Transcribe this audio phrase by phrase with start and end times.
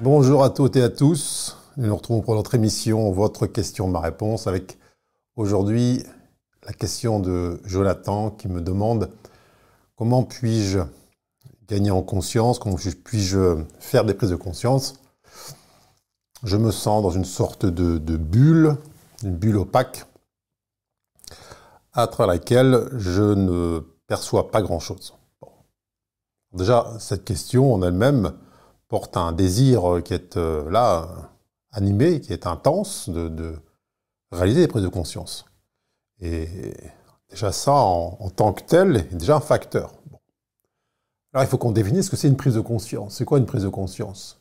[0.00, 1.56] Bonjour à toutes et à tous.
[1.76, 4.78] Nous nous retrouvons pour notre émission Votre question, ma réponse avec
[5.34, 6.04] aujourd'hui
[6.64, 9.10] la question de Jonathan qui me demande
[9.96, 10.78] comment puis-je
[11.66, 15.00] gagner en conscience, comment puis-je faire des prises de conscience.
[16.44, 18.76] Je me sens dans une sorte de, bulle,
[19.24, 20.06] une bulle opaque,
[21.92, 25.14] à travers laquelle je ne perçois pas grand-chose.
[26.52, 28.32] Déjà, cette question en elle-même
[28.88, 31.08] porte un désir qui est euh, là,
[31.70, 33.54] animé, qui est intense, de,
[34.32, 35.44] réaliser des prises de conscience.
[36.20, 36.48] Et
[37.30, 39.92] déjà ça, en, tant que tel, est déjà un facteur.
[41.32, 43.16] Alors il faut qu'on définisse ce que c'est une prise de conscience.
[43.16, 44.40] C'est quoi une prise de conscience?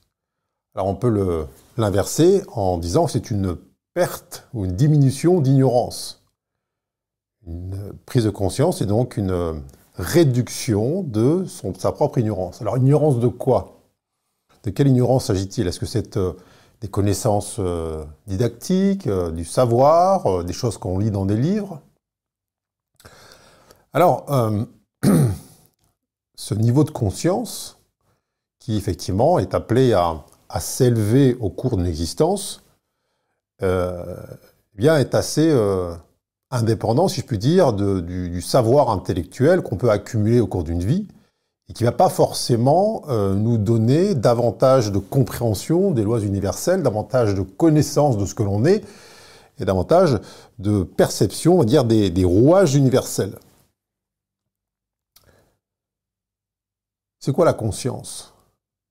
[0.74, 3.58] Alors on peut l'inverser en disant que c'est une
[3.94, 6.26] perte ou une diminution d'ignorance.
[7.46, 9.62] Une prise de conscience est donc une
[9.96, 11.46] réduction de
[11.78, 12.62] sa propre ignorance.
[12.62, 13.77] Alors ignorance de quoi?
[14.64, 15.68] De quelle ignorance s'agit-il?
[15.68, 16.34] Est-ce que c'est euh,
[16.82, 21.82] des connaissances euh, didactiques, euh, du savoir, des choses qu'on lit dans des livres?
[23.94, 24.26] Alors,
[26.36, 27.80] ce niveau de conscience,
[28.60, 30.24] qui effectivement est appelé à,
[30.60, 32.64] s'élever au cours d'une existence,
[33.62, 33.66] eh
[34.76, 35.52] bien, est assez
[36.52, 41.08] indépendant, si je puis dire, du, savoir intellectuel qu'on peut accumuler au cours d'une vie
[41.70, 46.82] et qui ne va pas forcément euh, nous donner davantage de compréhension des lois universelles,
[46.82, 48.86] davantage de connaissance de ce que l'on est,
[49.60, 50.20] et davantage
[50.60, 53.38] de perception, on va dire, des, rouages universels.
[57.20, 58.34] C'est quoi la conscience?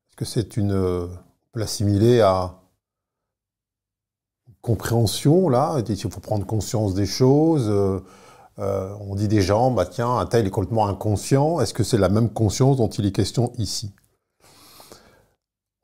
[0.09, 0.73] Est-ce que c'est une...
[0.73, 2.57] On peut l'assimiler à
[4.49, 5.81] une compréhension, là?
[5.89, 8.01] Il faut prendre conscience des choses, euh,
[8.59, 11.61] euh, on dit des gens, bah tiens, un tel est complètement inconscient.
[11.61, 13.93] Est-ce que c'est la même conscience dont il est question ici?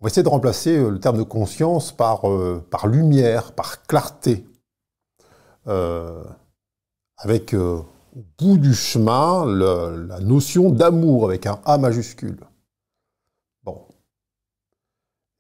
[0.01, 3.83] On va essayer de remplacer euh, le terme de conscience par, euh, par lumière, par
[3.83, 4.47] clarté.
[7.19, 7.87] avec au
[8.39, 12.41] bout du chemin la notion d'amour avec un A majuscule.
[13.63, 13.87] Bon.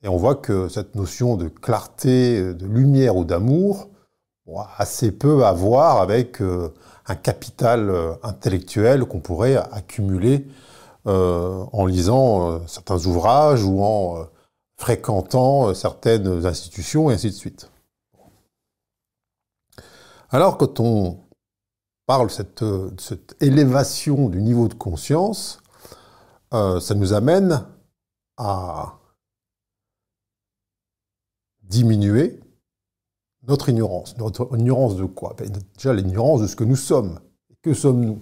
[0.04, 3.88] Et on voit que cette notion de clarté, de lumière ou d'amour,
[4.78, 6.40] assez peu à voir avec
[7.06, 10.46] un capital euh, intellectuel qu'on pourrait accumuler
[11.06, 14.26] euh, en lisant euh, certains ouvrages ou en
[14.76, 17.70] fréquentant certaines institutions et ainsi de suite.
[20.30, 21.20] Alors quand on
[22.06, 25.60] parle de cette, élévation du niveau de conscience,
[26.50, 27.64] ça nous amène
[28.36, 28.98] à
[31.62, 32.41] diminuer
[33.46, 34.16] notre ignorance.
[34.18, 35.34] Notre ignorance de quoi?
[35.38, 37.18] Ben, Déjà l'ignorance de ce que nous sommes.
[37.62, 38.20] Que sommes-nous?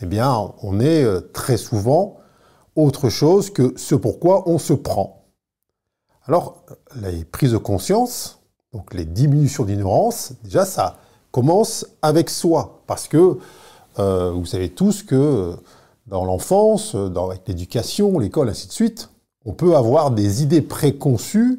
[0.00, 2.16] Eh bien, on est euh, très souvent
[2.76, 5.24] autre chose que ce pourquoi on se prend.
[6.24, 6.62] Alors,
[7.00, 8.38] les prises de conscience,
[8.72, 10.98] donc les diminutions d'ignorance, déjà ça
[11.32, 12.82] commence avec soi.
[12.86, 13.38] Parce que
[13.98, 15.56] euh, vous savez tous que
[16.06, 19.10] dans l'enfance, avec l'éducation, l'école, ainsi de suite,
[19.44, 21.58] on peut avoir des idées préconçues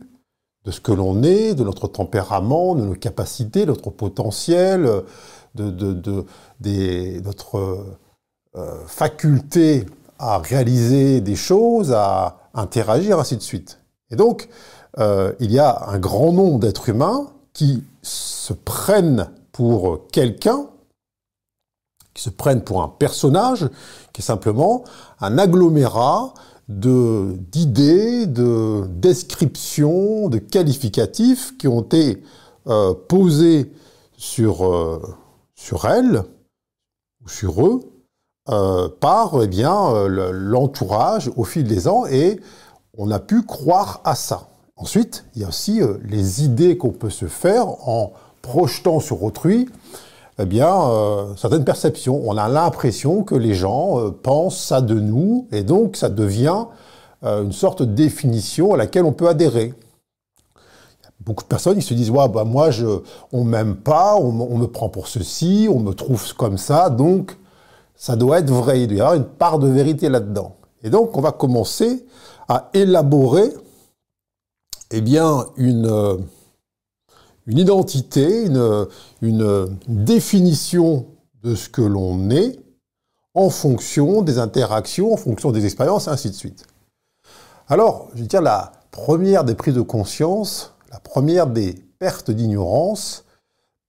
[0.65, 5.03] de ce que l'on est, de notre tempérament, de nos capacités, notre potentiel,
[5.55, 7.85] de, de, notre
[8.55, 9.85] euh, faculté
[10.17, 13.79] à réaliser des choses, à interagir, ainsi de suite.
[14.11, 14.49] Et donc,
[14.97, 20.67] euh, il y a un grand nombre d'êtres humains qui se prennent pour quelqu'un,
[22.13, 23.69] qui se prennent pour un personnage,
[24.13, 24.83] qui est simplement
[25.21, 32.21] un agglomérat de d'idées, de descriptions, de qualificatifs qui ont été
[32.67, 33.71] euh, posés
[34.17, 35.01] sur euh,
[35.55, 36.23] sur elle
[37.25, 37.79] ou sur eux
[38.49, 42.39] euh, par eh bien l'entourage au fil des ans et
[42.97, 44.49] on a pu croire à ça.
[44.75, 49.67] Ensuite, il y a aussi les idées qu'on peut se faire en projetant sur autrui
[50.41, 52.21] eh bien, euh, certaines perceptions.
[52.25, 56.65] On a l'impression que les gens euh, pensent ça de nous, et donc ça devient
[57.25, 59.73] euh, une sorte de définition à laquelle on peut adhérer.
[61.19, 62.85] Beaucoup de personnes, ils se disent, ouais, bah, moi, je,
[63.33, 67.37] on m'aime pas, on, me prend pour ceci, on me trouve comme ça, donc
[67.95, 68.81] ça doit être vrai.
[68.81, 70.55] Il y avoir une part de vérité là-dedans.
[70.83, 72.05] Et donc, on va commencer
[72.47, 73.51] à élaborer,
[74.91, 76.19] eh bien, une
[77.49, 78.45] une identité,
[79.21, 81.07] une, définition
[81.43, 82.59] de ce que l'on est
[83.33, 86.65] en fonction des interactions, en fonction des expériences, et ainsi de suite.
[87.67, 93.25] Alors, je veux dire, la première des prises de conscience, la première des pertes d'ignorance,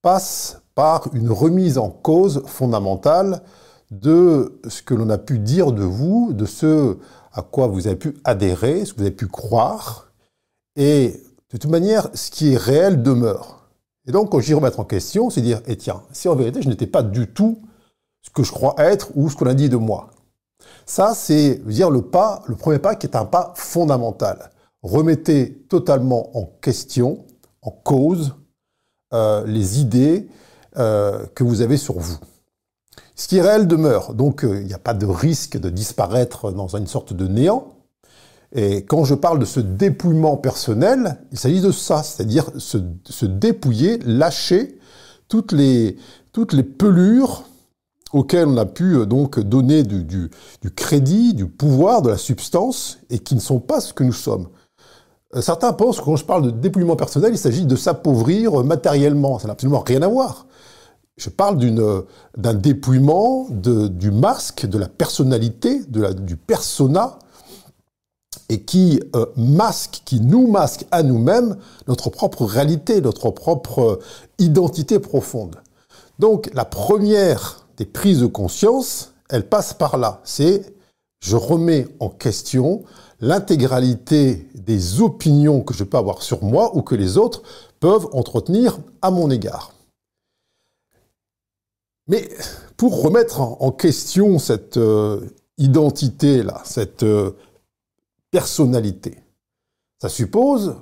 [0.00, 3.42] passe par une remise en cause fondamentale
[3.90, 6.96] de ce que l'on a pu dire de vous, de ce
[7.32, 10.06] à quoi vous avez pu adhérer, ce que vous avez pu croire,
[10.76, 11.20] Et
[11.52, 13.68] de toute manière, ce qui est réel demeure.
[14.06, 16.68] Et donc, quand j'y remettre en question, c'est dire, eh tiens, si en vérité, je
[16.68, 17.60] n'étais pas du tout
[18.22, 20.10] ce que je crois être ou ce qu'on a dit de moi.
[20.86, 24.50] Ça, c'est le pas, le premier pas qui est un pas fondamental.
[24.82, 27.24] Remettez totalement en question,
[27.62, 28.34] en cause,
[29.12, 30.28] euh, les idées
[30.76, 32.18] euh, que vous avez sur vous.
[33.16, 34.14] Ce qui est réel demeure.
[34.14, 37.74] Donc, euh, il n'y a pas de risque de disparaître dans une sorte de néant.
[38.52, 43.98] Et quand je parle de ce dépouillement personnel, il s'agit de ça, c'est-à-dire se, dépouiller,
[44.04, 44.78] lâcher
[45.28, 45.96] toutes les,
[46.78, 47.44] pelures
[48.12, 50.30] auxquelles on a pu euh, donc donner du,
[50.74, 54.48] crédit, du pouvoir, de la substance, et qui ne sont pas ce que nous sommes.
[55.36, 59.38] Euh, certains pensent que quand je parle de dépouillement personnel, il s'agit de s'appauvrir matériellement.
[59.38, 60.48] Ça n'a absolument rien à voir.
[61.16, 61.58] Je parle
[62.36, 67.18] d'un dépouillement du masque, de la personnalité, du persona,
[68.50, 71.56] et qui euh, masque, qui nous masque à nous-mêmes
[71.86, 73.98] notre propre réalité, notre propre euh,
[74.38, 75.56] identité profonde.
[76.18, 80.20] Donc la première des prises de conscience, elle passe par là.
[80.24, 80.74] C'est
[81.20, 82.82] je remets en question
[83.20, 87.42] l'intégralité des opinions que je peux avoir sur moi ou que les autres
[87.78, 89.74] peuvent entretenir à mon égard.
[92.08, 92.28] Mais
[92.76, 95.20] pour remettre en question cette euh,
[95.58, 97.04] identité-là, cette
[98.30, 99.22] personnalité.
[99.98, 100.76] Ça suppose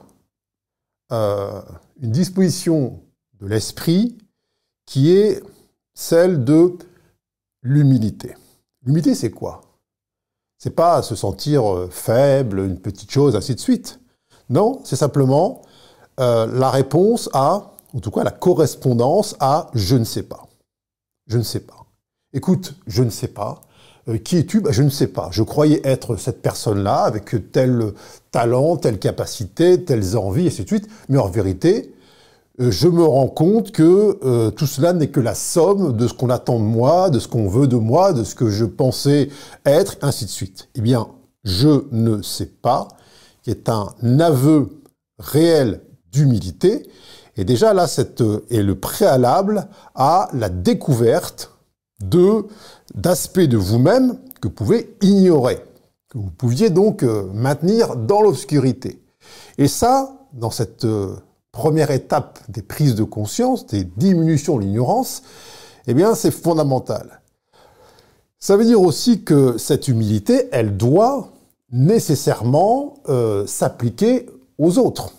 [1.13, 1.63] euh,
[2.01, 3.01] une disposition
[3.41, 4.19] de l'esprit
[4.87, 5.43] qui est
[5.95, 6.77] celle de
[7.63, 8.35] l'humilité.
[8.85, 9.63] L'humilité, c'est quoi?
[10.59, 14.01] C'est pas se sentir euh, faible, une petite chose, ainsi de suite.
[14.51, 15.63] Non, c'est simplement
[16.21, 20.49] euh, la réponse à, en tout cas la correspondance à je ne sais pas.
[21.27, 21.87] Je ne sais pas.
[22.33, 23.61] Écoute, je ne sais pas.
[24.09, 24.61] Euh, qui es-tu?
[24.61, 25.29] Bah, Je ne sais pas.
[25.33, 27.93] Je croyais être cette personne-là, avec tel
[28.31, 30.89] talent, telle capacité, telles envies, et ainsi de suite.
[31.09, 31.95] Mais en vérité,
[32.61, 36.15] euh, je me rends compte que euh, tout cela n'est que la somme de ce
[36.15, 39.29] qu'on attend de moi, de ce qu'on veut de moi, de ce que je pensais
[39.67, 40.69] être, ainsi de suite.
[40.75, 41.09] Eh bien,
[41.45, 42.89] je ne sais pas,
[43.43, 44.69] qui est un aveu
[45.19, 45.83] réel
[46.13, 46.89] d'humilité.
[47.37, 51.58] Et déjà là, c'est le préalable à la découverte
[52.01, 55.59] d'aspects de vous-même que vous pouvez ignorer,
[56.09, 59.03] que vous pouviez donc euh, maintenir dans l'obscurité.
[59.59, 61.17] Et ça, dans cette euh,
[61.51, 65.23] première étape des prises de conscience, des diminutions de l'ignorance,
[65.87, 67.21] eh bien, c'est fondamental.
[68.39, 71.33] Ça veut dire aussi que cette humilité, elle doit
[71.73, 74.27] nécessairement euh, s'appliquer
[74.59, 75.13] aux autres.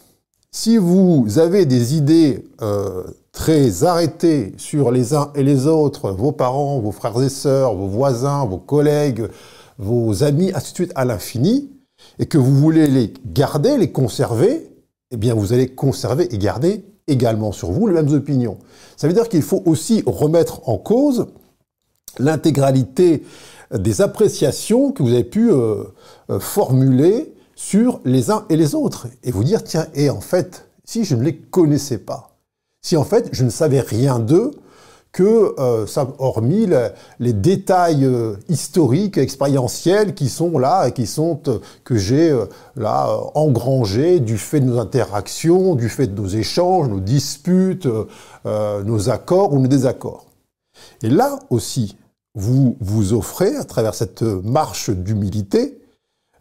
[0.51, 2.43] Si vous avez des idées
[3.39, 7.88] très arrêtés sur les uns et les autres, vos parents, vos frères et sœurs, vos
[7.88, 9.30] voisins, vos collègues,
[9.77, 11.71] vos amis, ainsi de suite, à l'infini,
[12.19, 14.69] et que vous voulez les garder, les conserver,
[15.12, 18.57] eh bien vous allez conserver et garder également sur vous les mêmes opinions.
[18.97, 21.27] Ça veut dire qu'il faut aussi remettre en cause
[22.18, 23.24] l'intégralité
[23.71, 25.85] des appréciations que vous avez pu euh,
[26.30, 30.68] euh, formuler sur les uns et les autres, et vous dire, tiens, et en fait,
[30.83, 32.28] si je ne les connaissais pas,
[32.81, 34.52] si en fait je ne savais rien d'eux
[35.12, 36.68] que, euh, ça, hormis
[37.19, 42.38] les détails euh, historiques, expérientiels qui sont là et qui sont euh, que j'ai
[42.76, 47.88] là engrangés du fait de nos interactions, du fait de nos échanges, nos disputes,
[48.45, 50.26] nos accords ou nos désaccords.
[51.04, 51.98] Et là aussi,
[52.36, 55.81] vous vous offrez, à travers cette marche d'humilité,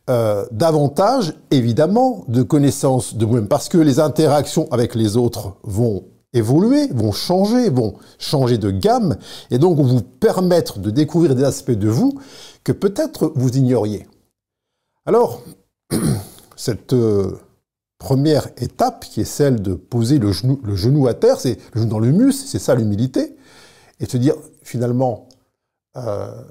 [0.07, 6.89] davantage, évidemment, de connaissances de vous-même, parce que les interactions avec les autres vont évoluer,
[6.89, 9.17] vont changer, vont changer de gamme,
[9.51, 12.21] et donc vous permettre de découvrir des aspects de vous
[12.65, 14.07] que peut-être vous ignoriez.
[15.07, 15.43] Alors,
[16.57, 17.39] cette euh,
[17.99, 22.01] première étape, qui est celle de poser le genou, à terre, c'est le genou dans
[22.01, 23.37] l'humus, c'est ça l'humilité,
[24.01, 25.29] et se dire finalement,
[25.97, 26.43] euh,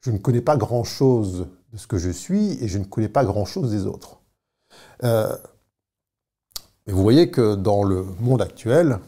[0.00, 3.24] je ne connais pas grand-chose de ce que je suis et je ne connais pas
[3.24, 4.20] grand-chose des autres.
[5.04, 5.36] Euh,
[6.88, 8.98] et vous voyez que dans le monde actuel,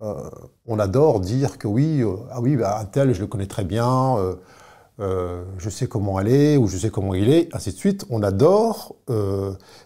[0.00, 0.30] euh,
[0.66, 3.64] on adore dire que oui, euh, ah oui, bah, un tel, je le connais très
[3.64, 4.16] bien,
[5.00, 8.06] euh, je sais comment est, ou je sais comment il est, ainsi de suite.
[8.10, 8.94] On adore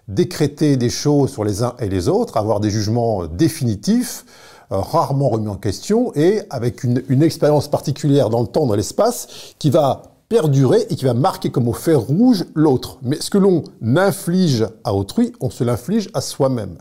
[0.06, 4.26] décréter des choses sur les uns et les autres, avoir des jugements définitifs,
[4.68, 9.70] rarement remis en question, et avec une expérience particulière dans le temps, dans l'espace, qui
[9.70, 12.98] va perdurer et qui va marquer comme au fer rouge l'autre.
[13.02, 16.78] Mais ce que l'on inflige à autrui, on se l'inflige à soi-même.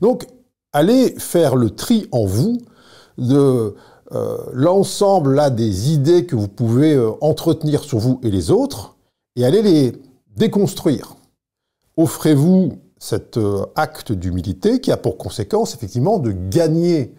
[0.00, 0.26] Donc,
[0.72, 2.56] allez faire le tri en vous
[3.18, 3.74] de
[4.12, 8.96] euh, l'ensemble des idées que vous pouvez euh, entretenir sur vous et les autres,
[9.36, 9.92] et allez les
[10.36, 11.16] déconstruire.
[11.96, 17.12] Offrez-vous cet euh, acte d'humilité qui a pour conséquence effectivement de gagner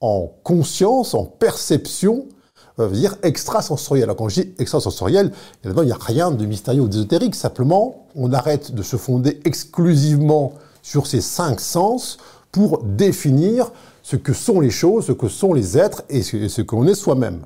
[0.00, 2.28] en conscience, en perception,
[2.78, 4.04] euh, dire extrasensoriel.
[4.04, 5.32] Alors quand je dis extrasensoriel,
[5.64, 10.54] il n'y a rien de mystérieux ou d'ésotérique, simplement on arrête de se fonder exclusivement
[10.82, 12.18] sur ces cinq sens
[12.52, 16.86] pour définir ce que sont les choses, ce que sont les êtres et ce, qu'on
[16.86, 17.44] est soi-même.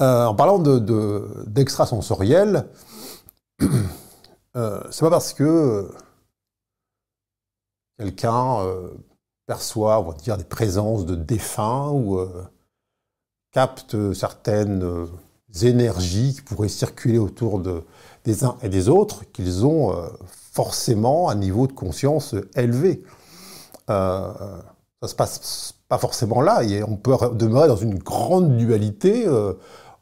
[0.00, 2.66] Euh, en parlant d'extrasensoriel,
[3.58, 3.66] de,
[4.56, 5.90] euh, c'est pas parce que
[7.98, 8.90] quelqu'un euh,
[9.46, 12.20] perçoit, on va dire, des présences de défunts ou
[13.52, 15.08] euh, capte certaines
[15.62, 17.82] énergies qui pourraient circuler autour de,
[18.24, 19.94] des uns et des autres, qu'ils ont
[20.52, 23.02] forcément un niveau de conscience élevé.
[23.88, 24.64] ça
[25.04, 29.26] se passe pas forcément là, et on peut demeurer dans une grande dualité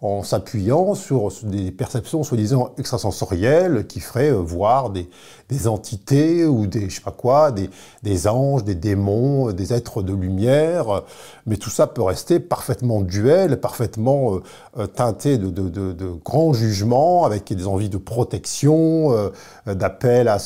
[0.03, 5.11] en s'appuyant sur des perceptions soi-disant extrasensorielles qui feraient euh, voir des,
[5.51, 7.69] des, entités ou des, je sais pas quoi, des,
[8.03, 11.03] des, anges, des démons, des êtres de lumière.
[11.45, 14.43] Mais tout ça peut rester parfaitement duel, parfaitement euh,
[14.79, 19.31] euh, teinté de, de, de, de, grands jugements, avec des envies de protection,
[19.67, 20.39] d'appel à,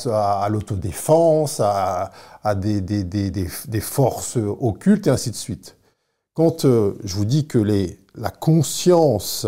[0.42, 2.10] à, l'autodéfense, à,
[2.42, 5.76] à des, des, des, forces occultes et ainsi de suite.
[6.34, 9.46] Quand je vous dis que les, la conscience,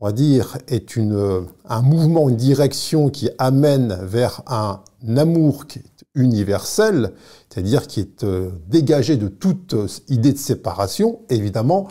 [0.00, 4.82] on va dire, est un mouvement, une direction qui amène vers un
[5.16, 7.12] amour qui est universel,
[7.48, 11.88] c'est-à-dire qui est euh, dégagé de toute euh, idée de séparation, évidemment,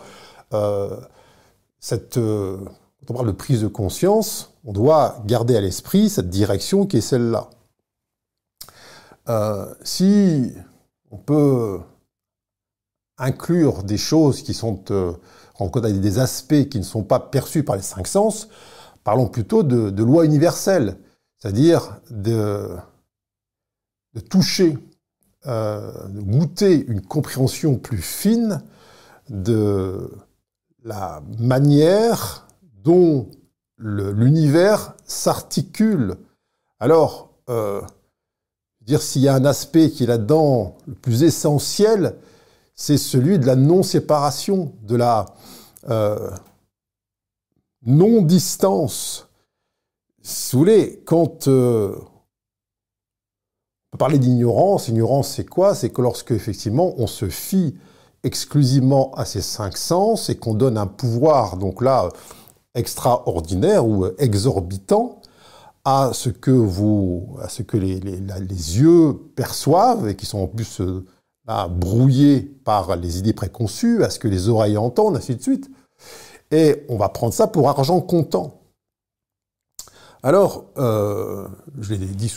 [0.54, 0.96] euh,
[1.90, 6.98] quand on parle de prise de conscience, on doit garder à l'esprit cette direction qui
[6.98, 7.48] est celle-là.
[9.82, 10.52] si
[11.10, 11.80] on peut
[13.16, 14.84] inclure des choses qui sont
[15.58, 18.48] on a des aspects qui ne sont pas perçus par les cinq sens,
[19.04, 20.98] parlons plutôt de, loi universelle,
[21.38, 22.68] c'est-à-dire de,
[24.14, 24.78] de, toucher,
[25.46, 28.62] euh, de goûter une compréhension plus fine
[29.28, 30.10] de
[30.84, 32.46] la manière
[32.84, 33.28] dont
[33.78, 36.16] l'univers s'articule.
[36.80, 37.80] Alors, euh,
[38.82, 42.16] dire s'il y a un aspect qui est là-dedans le plus essentiel,
[42.74, 45.26] c'est celui de la non-séparation, de la
[45.88, 46.30] euh,
[47.86, 49.28] non-distance.
[50.22, 55.74] Si vous voulez, quand euh, on peut parler d'ignorance, ignorance c'est quoi?
[55.74, 57.76] C'est que lorsque effectivement on se fie
[58.24, 62.08] exclusivement à ces cinq sens et qu'on donne un pouvoir, donc là,
[62.74, 65.22] extraordinaire ou exorbitant,
[65.84, 70.40] à ce que vous, à ce que les, les, les yeux perçoivent et qui sont
[70.40, 71.06] en plus euh,
[71.70, 75.70] brouillé par les idées préconçues, à ce que les oreilles entendent, ainsi de suite.
[76.50, 78.54] Et on va prendre ça pour argent comptant.
[80.22, 81.46] Alors, euh,
[81.78, 82.34] je l'ai dit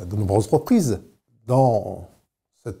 [0.00, 1.00] à de nombreuses reprises,
[1.46, 2.06] dans,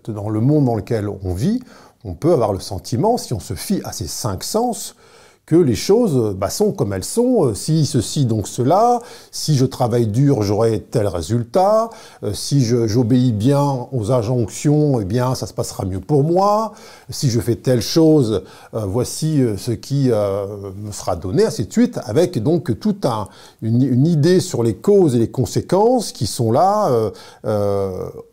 [0.08, 1.62] dans le monde dans lequel on vit,
[2.04, 4.96] on peut avoir le sentiment, si on se fie à ces cinq sens,
[5.44, 7.46] que les choses bah, sont comme elles sont.
[7.46, 9.00] Euh, si ceci, donc cela.
[9.30, 11.90] Si je travaille dur, j'aurai tel résultat.
[12.22, 16.72] Euh, si j'obéis bien aux injonctions, eh bien, ça se passera mieux pour moi.
[17.10, 18.44] Si je fais telle chose,
[18.74, 23.28] euh, voici ce qui me sera donné, ainsi de suite, avec donc toute un,
[23.62, 26.90] une, idée sur les causes et les conséquences qui sont là,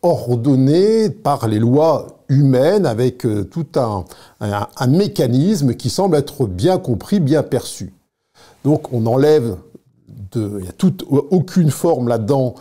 [0.02, 4.06] ordonnées par les lois humaine avec euh, tout un,
[4.88, 7.94] mécanisme qui semble être bien compris, bien perçu.
[8.64, 9.58] Donc on enlève,
[10.32, 12.56] de, il toute, aucune forme là-dedans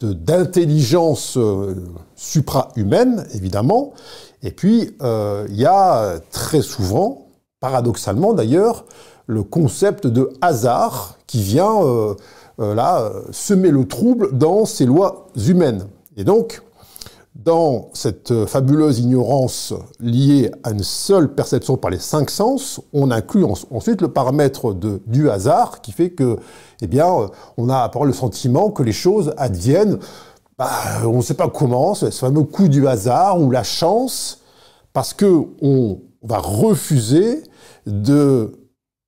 [0.00, 1.74] d'intelligence euh,
[2.14, 3.94] supra-humaine, évidemment.
[4.42, 7.28] Et puis, euh, il y a très souvent,
[7.60, 8.84] paradoxalement d'ailleurs,
[9.26, 11.80] le concept de hasard qui vient
[12.58, 15.86] là semer le trouble dans ces lois humaines.
[16.18, 16.60] Et donc,
[17.34, 23.44] dans cette fabuleuse ignorance liée à une seule perception par les cinq sens, on inclut
[23.70, 26.36] ensuite le paramètre du hasard qui fait que,
[26.80, 27.06] eh bien,
[27.56, 29.98] on a le sentiment que les choses adviennent,
[30.56, 30.70] bah,
[31.04, 34.42] on ne sait pas comment, ce fameux coup du hasard ou la chance,
[34.92, 37.42] parce que on va refuser
[37.86, 38.52] de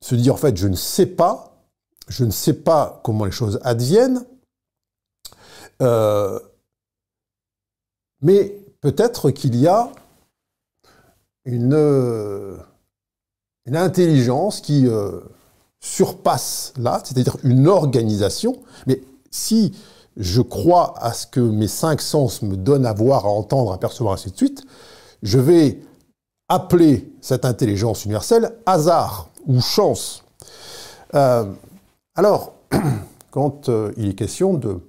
[0.01, 1.63] se dire en fait je ne sais pas,
[2.09, 4.25] je ne sais pas comment les choses adviennent.
[5.83, 6.39] Euh,
[8.27, 9.93] mais peut-être qu'il y a
[11.45, 12.57] une, euh,
[13.73, 15.21] intelligence qui euh,
[15.79, 18.61] surpasse là, c'est-à-dire une organisation.
[18.89, 19.77] Mais si
[20.17, 23.79] je crois à ce que mes cinq sens me donnent à voir, à entendre, à
[23.79, 24.65] percevoir, ainsi de suite,
[25.23, 25.81] je vais
[26.49, 30.25] appeler cette intelligence universelle hasard ou chance.
[31.15, 31.45] Euh,
[32.17, 32.55] alors,
[33.31, 34.81] quand il est question de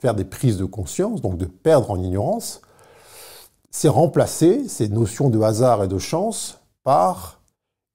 [0.00, 2.60] faire des prises de conscience, donc de perdre en ignorance,
[3.74, 7.40] c'est remplacer ces notions de hasard et de chance par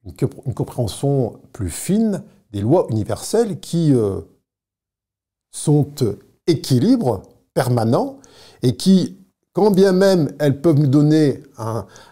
[0.04, 0.14] une,
[0.54, 2.22] compréhension plus fine
[2.52, 4.20] des lois universelles qui euh,
[5.52, 5.88] sont
[6.48, 7.22] équilibres
[7.54, 8.20] permanents
[8.62, 9.20] et qui,
[9.54, 11.44] quand bien même elles peuvent nous donner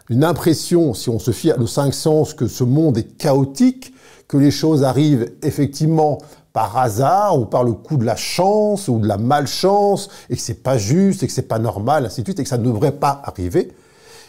[0.08, 3.94] une impression, si on se fie à nos cinq sens, que ce monde est chaotique,
[4.28, 6.20] que les choses arrivent effectivement
[6.54, 10.42] par hasard ou par le coup de la chance ou de la malchance et que
[10.42, 12.64] c'est pas juste et que c'est pas normal, ainsi de suite, et que ça ne
[12.64, 13.72] devrait pas arriver,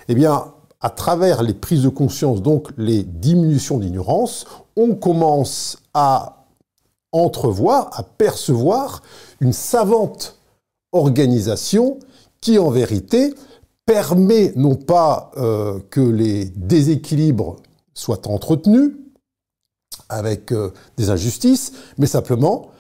[0.09, 0.45] eh bien,
[0.81, 6.45] à travers les prises de conscience, donc les diminutions d'ignorance, on commence à
[7.13, 9.03] entrevoir, à percevoir
[9.41, 10.39] une savante
[10.93, 11.99] organisation
[12.41, 13.35] qui, en vérité,
[13.87, 17.57] permet non pas euh, que les déséquilibres
[17.95, 18.93] soient entretenus
[20.09, 22.71] avec euh, des injustices, mais simplement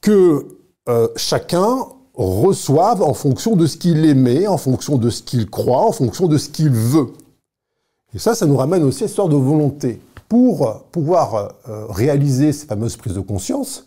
[0.00, 0.46] que
[0.88, 5.86] euh, chacun reçoivent en fonction de ce qu'il aimait, en fonction de ce qu'il croit,
[5.86, 7.08] en fonction de ce qu'il veut.
[8.14, 10.00] Et ça, ça nous ramène aussi à cette histoire de volonté.
[10.28, 13.86] Pour pouvoir euh, réaliser ces fameuses prises de conscience,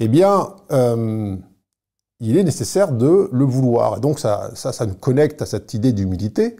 [0.00, 3.98] eh bien, il est nécessaire de le vouloir.
[3.98, 6.56] Et donc, ça, ça nous connecte à cette idée d'humilité.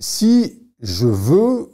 [0.00, 1.70] Si je veux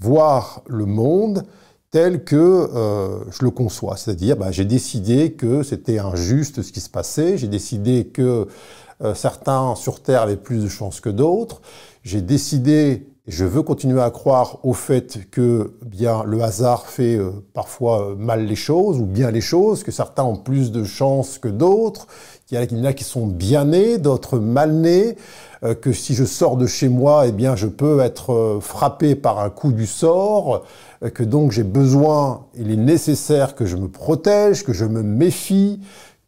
[0.00, 1.44] voir le monde
[1.90, 3.96] tel que euh, je le conçois.
[3.96, 8.46] C'est-à-dire, bah, j'ai décidé que c'était injuste ce qui se passait, j'ai décidé que
[9.02, 11.62] euh, certains sur Terre avaient plus de chance que d'autres,
[12.04, 17.16] j'ai décidé, et je veux continuer à croire au fait que bien le hasard fait
[17.16, 21.38] euh, parfois mal les choses, ou bien les choses, que certains ont plus de chance
[21.38, 22.06] que d'autres,
[22.46, 25.16] qu'il y en a qui sont bien nés, d'autres mal nés,
[25.80, 29.50] que si je sors de chez moi, eh bien, je peux être frappé par un
[29.50, 30.64] coup du sort,
[31.14, 35.80] que donc j'ai besoin, il est nécessaire que je me protège, que je me méfie,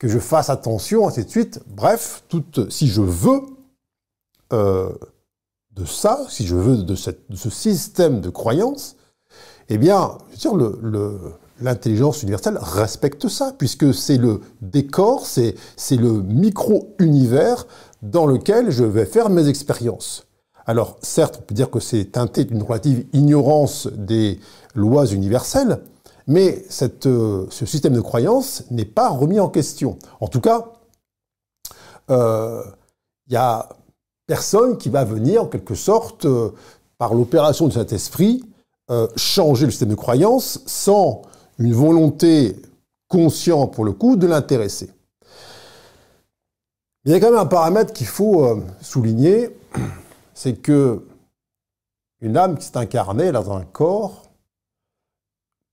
[0.03, 1.61] que je fasse attention, ainsi de suite.
[1.69, 3.41] Bref, tout, si je veux
[4.53, 4.91] euh,
[5.77, 8.97] de ça, si je veux de, ce système de croyance,
[9.69, 10.55] eh bien, dire,
[11.61, 15.55] l'intelligence universelle respecte ça, puisque c'est le décor, c'est
[15.93, 17.69] le micro-univers
[18.03, 20.27] dans lequel je vais faire mes expériences.
[20.67, 24.39] Alors, certes, on peut dire que c'est teinté d'une relative ignorance des
[24.75, 25.81] lois universelles,
[26.27, 26.65] mais
[27.07, 29.99] euh, ce système de croyance n'est pas remis en question.
[30.21, 30.67] En tout cas,
[32.09, 32.63] il euh,
[33.31, 33.69] n'y a
[34.27, 36.51] personne qui va venir, en quelque sorte, euh,
[36.99, 38.45] par l'opération de cet esprit,
[39.17, 41.23] changer le système de croyance sans
[41.59, 42.61] une volonté
[43.09, 44.91] consciente, pour le coup, de l'intéresser.
[47.05, 49.51] Il y a quand même un paramètre qu'il faut souligner,
[50.35, 51.05] c'est que
[52.21, 54.31] une âme qui s'est incarnée dans un corps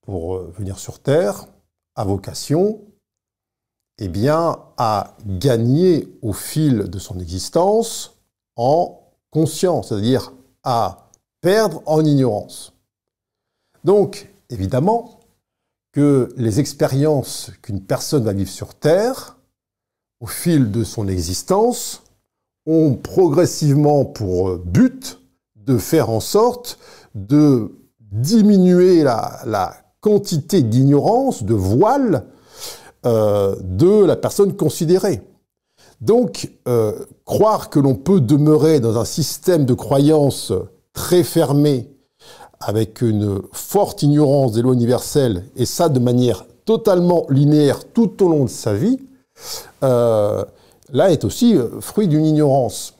[0.02, 1.46] pour euh, venir sur Terre,
[1.96, 2.82] à vocation,
[4.00, 8.18] eh bien, à gagner au fil de son existence
[8.56, 11.10] en conscience, c'est-à-dire à
[11.42, 12.74] perdre en ignorance.
[13.84, 15.20] Donc, évidemment,
[15.92, 19.38] que les expériences qu'une personne va vivre sur Terre,
[20.20, 22.04] au fil de son existence,
[22.66, 25.20] ont progressivement pour but
[25.56, 26.78] de faire en sorte
[27.16, 27.72] de
[28.12, 32.26] diminuer la, la quantité d'ignorance, de voile
[33.06, 35.22] euh, de la personne considérée.
[36.02, 36.94] Donc, euh,
[37.26, 40.54] croire que l'on peut demeurer dans un système de croyance
[40.94, 41.90] très fermé,
[42.60, 48.30] avec une forte ignorance des lois universelles, et ça de manière totalement linéaire tout au
[48.30, 49.00] long de sa vie,
[49.84, 50.44] euh,
[50.92, 52.96] là est aussi fruit d'une ignorance.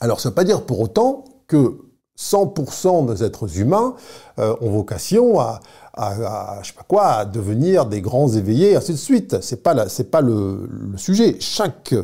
[0.00, 1.78] Alors, ça ne veut pas dire pour autant que
[2.18, 3.94] 100% des êtres humains
[4.38, 5.60] ont vocation à,
[6.62, 9.40] sais pas quoi, à devenir des grands éveillés, ainsi de suite.
[9.42, 11.36] C'est pas pas le, sujet.
[11.40, 11.94] Chaque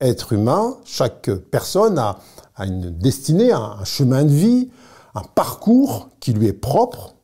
[0.00, 2.18] être humain, chaque personne a
[2.64, 4.70] une destinée, un, chemin de vie,
[5.14, 7.14] un parcours qui lui est propre.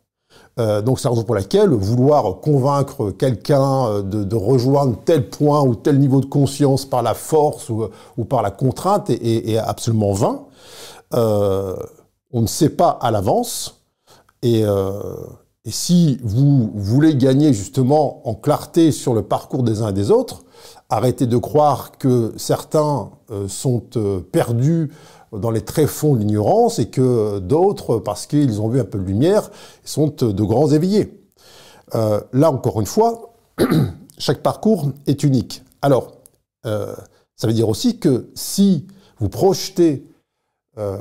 [0.61, 5.63] Euh, donc c'est la raison pour laquelle vouloir convaincre quelqu'un euh, de, rejoindre tel point
[5.63, 10.13] ou tel niveau de conscience par la force ou, ou par la contrainte est, absolument
[10.13, 10.43] vain.
[11.13, 11.75] Euh,
[12.33, 13.81] on ne sait pas à l'avance
[14.43, 15.01] et, euh,
[15.67, 20.45] si vous voulez gagner justement en clarté sur le parcours des uns et des autres,
[20.91, 24.91] arrêtez de croire que certains euh, sont euh, perdus
[25.39, 29.05] dans les tréfonds de l'ignorance et que d'autres, parce qu'ils ont vu un peu de
[29.05, 29.51] lumière,
[29.85, 31.21] sont de grands éveillés.
[31.95, 33.35] Euh, là, encore une fois,
[34.19, 35.63] chaque parcours est unique.
[35.83, 36.13] Alors,
[36.65, 38.87] ça veut dire aussi que si
[39.19, 40.07] vous projetez,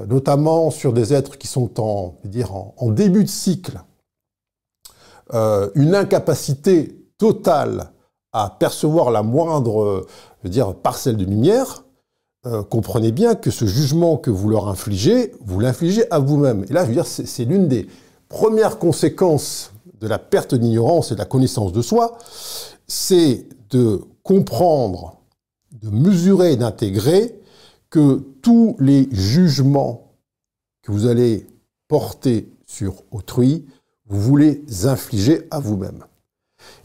[0.09, 3.79] notamment sur des êtres qui sont en, dire, en début de cycle,
[5.33, 7.91] euh, une incapacité totale
[8.33, 10.05] à percevoir la moindre
[10.43, 11.82] dire parcelle de lumière,
[12.45, 16.65] euh, comprenez bien que ce jugement que vous leur infligez, vous l'infligez à vous-même.
[16.69, 17.87] Et là, je veux dire, c'est l'une des
[18.27, 22.17] premières conséquences de la perte d'ignorance et de la connaissance de soi,
[22.87, 25.15] c'est de comprendre,
[25.71, 27.39] de mesurer d'intégrer
[27.89, 30.11] que tous les jugements
[30.81, 31.47] que vous allez
[31.87, 33.65] porter sur autrui,
[34.07, 36.03] vous voulez infliger à vous-même.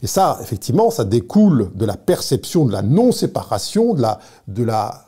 [0.01, 5.07] Et ça, effectivement, ça découle de la perception de la non-séparation, de la,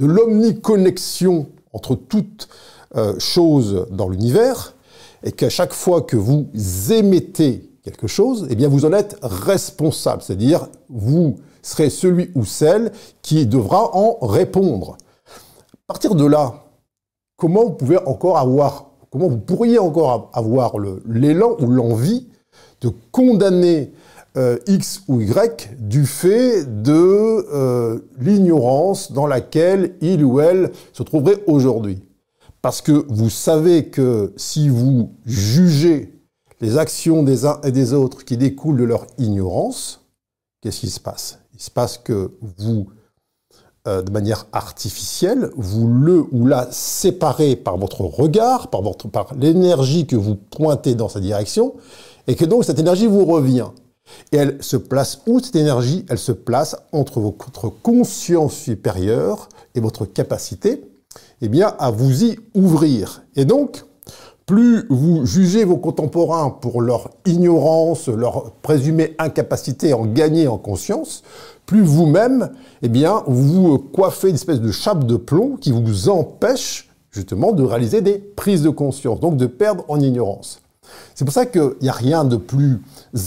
[0.00, 2.48] de l'omniconnexion entre toutes
[2.96, 4.74] euh, choses dans l'univers,
[5.22, 6.48] et qu'à chaque fois que vous
[6.90, 10.22] émettez quelque chose, eh bien, vous en êtes responsable.
[10.22, 12.90] C'est-à-dire, vous serez celui ou celle
[13.22, 14.96] qui devra en répondre.
[15.74, 16.64] À partir de là,
[17.36, 20.74] comment vous pouvez encore avoir, comment vous pourriez encore avoir
[21.06, 22.28] l'élan ou l'envie
[22.80, 23.92] de condamner
[24.36, 31.02] euh, X ou Y du fait de euh, l'ignorance dans laquelle il ou elle se
[31.02, 32.02] trouverait aujourd'hui.
[32.62, 36.12] Parce que vous savez que si vous jugez
[36.60, 40.06] les actions des uns et des autres qui découlent de leur ignorance,
[40.60, 41.38] qu'est-ce qui se passe?
[41.54, 42.86] Il se passe que vous,
[43.88, 50.06] euh, de manière artificielle, vous le ou la séparez par votre regard, par, par l'énergie
[50.06, 51.74] que vous pointez dans sa direction,
[52.26, 53.70] et que donc cette énergie vous revient.
[54.32, 59.80] Et elle se place où cette énergie Elle se place entre votre conscience supérieure et
[59.80, 60.84] votre capacité
[61.42, 63.22] eh bien, à vous y ouvrir.
[63.36, 63.84] Et donc,
[64.46, 70.58] plus vous jugez vos contemporains pour leur ignorance, leur présumée incapacité à en gagner en
[70.58, 71.22] conscience,
[71.66, 72.50] plus vous-même,
[72.82, 77.62] eh bien, vous coiffez une espèce de chape de plomb qui vous empêche justement de
[77.62, 80.60] réaliser des prises de conscience, donc de perdre en ignorance.
[81.14, 82.80] C'est pour ça qu'il n'y a rien de plus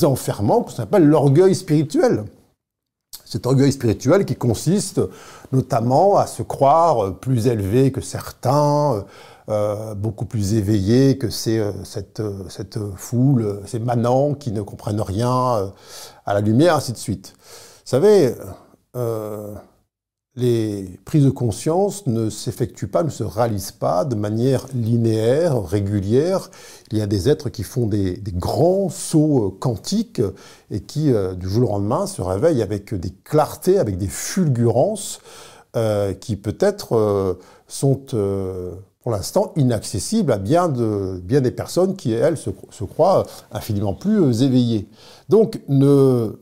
[0.04, 2.26] enfermant que ce qu'on appelle l'orgueil spirituel.
[3.26, 5.02] Cet orgueil spirituel qui consiste
[5.52, 9.04] notamment à se croire plus élevé que certains,
[9.50, 15.56] euh, beaucoup plus éveillé que euh, cette, cette foule, ces manants qui ne comprennent rien
[15.56, 15.68] euh,
[16.26, 17.34] à la lumière, ainsi de suite.
[17.38, 18.34] Vous savez,
[20.36, 26.50] les prises de conscience ne s'effectuent pas, ne se réalisent pas de manière linéaire, régulière.
[26.92, 30.22] Il y a des êtres qui font des, grands sauts euh, quantiques
[30.72, 35.22] et qui, euh, du jour au lendemain, se réveillent avec des clartés, avec des fulgurances
[35.76, 38.02] euh, qui peut-être sont
[39.02, 43.94] pour l'instant inaccessibles à bien, de, bien des personnes qui, elles, se, se croient infiniment
[43.94, 44.88] plus éveillées.
[45.30, 46.40] Donc, ne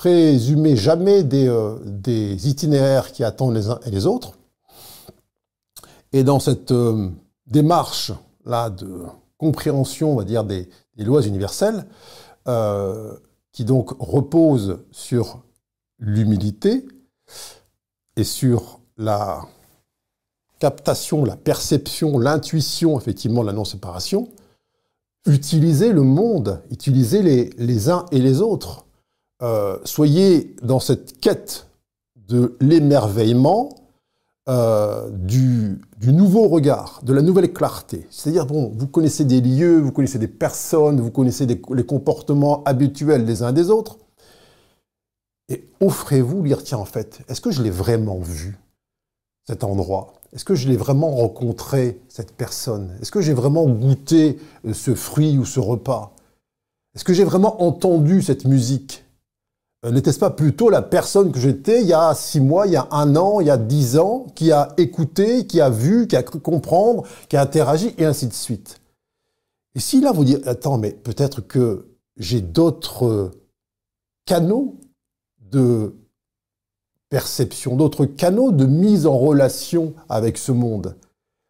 [0.00, 4.32] présumez jamais euh, des, itinéraires qui attendent les uns et les autres.
[6.14, 7.10] Et dans cette euh,
[7.46, 8.10] démarche
[8.46, 9.02] là de
[9.36, 11.84] compréhension, on va dire, des, lois universelles,
[12.48, 13.14] euh,
[13.52, 15.42] qui donc repose sur
[15.98, 16.88] l'humilité
[18.16, 19.42] et sur la
[20.60, 24.30] captation, la perception, l'intuition, effectivement, de la non-séparation,
[25.26, 28.86] utilisez le monde, utilisez les, les uns et les autres
[29.42, 31.66] euh, soyez dans cette quête
[32.28, 33.70] de l'émerveillement,
[34.48, 38.06] euh, du, nouveau regard, de la nouvelle clarté.
[38.10, 43.24] C'est-à-dire, bon, vous connaissez des lieux, vous connaissez des personnes, vous connaissez les comportements habituels
[43.24, 43.98] des uns des autres.
[45.50, 48.56] Et offrez-vous dire, tiens, en fait, est-ce que je l'ai vraiment vu,
[49.46, 50.14] cet endroit?
[50.32, 52.96] Est-ce que je l'ai vraiment rencontré, cette personne?
[53.02, 56.14] Est-ce que j'ai vraiment goûté euh, ce fruit ou ce repas?
[56.94, 59.04] Est-ce que j'ai vraiment entendu cette musique?
[59.88, 62.86] N'était-ce pas plutôt la personne que j'étais il y a six mois, il y a
[62.90, 66.22] un an, il y a dix ans, qui a écouté, qui a vu, qui a
[66.22, 68.80] cru comprendre, qui a interagi, et ainsi de suite
[69.74, 73.30] Et si là vous dites, attends, mais peut-être que j'ai d'autres
[74.26, 74.78] canaux
[75.50, 75.94] de
[77.08, 80.96] perception, d'autres canaux de mise en relation avec ce monde.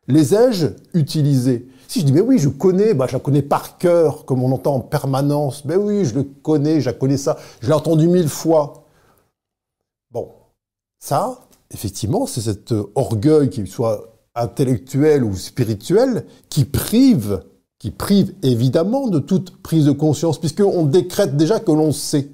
[0.06, 1.68] Les ai-je utilisés?
[1.90, 4.53] Si je dis, mais oui, je connais, bah, je la connais par cœur, comme on
[4.53, 8.07] entend en permanence, mais oui, je le connais, je la connais ça, je l'ai entendu
[8.07, 8.85] mille fois.
[10.12, 10.29] Bon,
[11.00, 17.42] ça, effectivement, c'est cet orgueil, qu'il soit intellectuel ou spirituel, qui prive,
[17.81, 22.29] qui prive évidemment de toute prise de conscience, puisqu'on décrète déjà que l'on sait.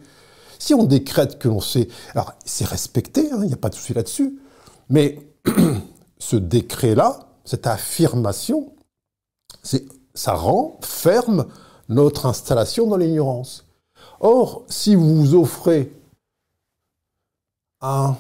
[0.58, 3.74] Si on décrète que l'on sait, alors c'est respecté, hein, il n'y a pas de
[3.74, 4.38] souci là-dessus,
[4.90, 5.18] mais
[6.18, 8.74] ce décret-là, cette affirmation,
[10.14, 11.46] ça rend ferme
[11.88, 13.64] notre installation dans l'ignorance.
[14.20, 15.92] Or, si vous vous offrez
[17.80, 18.16] un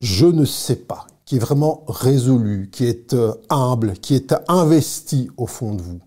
[0.00, 5.30] je ne sais pas, qui est vraiment résolu, qui est euh, humble, qui est investi
[5.36, 6.00] au fond de vous,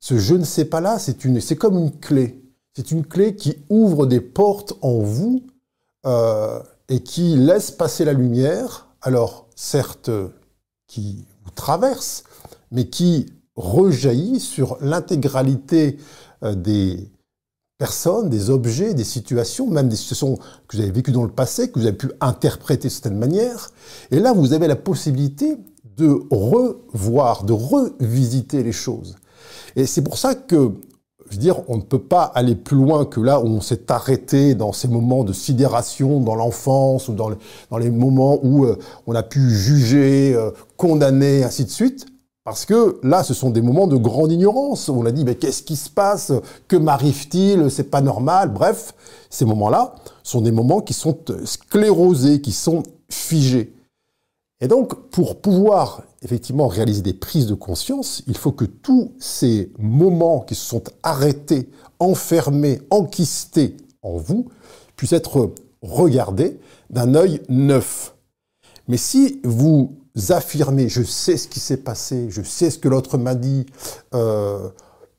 [0.00, 2.42] ce je ne sais pas là, c'est comme une clé.
[2.74, 5.46] C'est une clé qui ouvre des portes en vous
[6.88, 10.10] et qui laisse passer la lumière, alors certes
[10.88, 12.24] qui traverse,
[12.70, 13.26] mais qui
[13.56, 15.98] rejaillit sur l'intégralité
[16.42, 17.10] des
[17.82, 20.36] personnes, des objets, des situations, même des situations
[20.68, 23.70] que vous avez vécues dans le passé, que vous avez pu interpréter de certaine manière.
[24.12, 25.58] Et là, vous avez la possibilité
[25.96, 29.16] de revoir, de revisiter les choses.
[29.74, 30.72] Et c'est pour ça que,
[31.32, 33.90] je veux dire, on ne peut pas aller plus loin que là où on s'est
[33.90, 37.36] arrêté dans ces moments de sidération dans l'enfance ou dans les,
[37.70, 42.04] dans les, moments où euh, on a pu juger, euh, condamner, ainsi de suite.
[42.44, 44.90] Parce que là, ce sont des moments de grande ignorance.
[44.90, 46.34] On a dit, mais qu'est-ce qui se passe?
[46.68, 47.70] Que m'arrive-t-il?
[47.70, 48.52] C'est pas normal.
[48.52, 48.92] Bref,
[49.30, 51.16] ces moments-là sont des moments qui sont
[51.46, 53.72] sclérosés, qui sont figés.
[54.62, 59.72] Et donc, pour pouvoir effectivement réaliser des prises de conscience, il faut que tous ces
[59.76, 64.48] moments qui se sont arrêtés, enfermés, enquistés en vous,
[64.94, 68.14] puissent être regardés d'un œil neuf.
[68.86, 69.96] Mais si vous
[70.28, 73.66] affirmer, je sais ce qui s'est passé, je sais ce que l'autre m'a dit,
[74.14, 74.68] euh,